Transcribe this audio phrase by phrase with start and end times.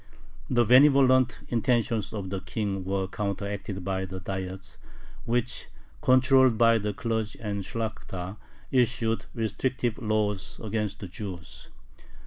[0.49, 4.79] The benevolent intentions of the King were counteracted by the Diets,
[5.25, 5.67] which,
[6.01, 8.37] controlled by the clergy and Shlakhta,
[8.71, 11.69] issued restrictive laws against the Jews.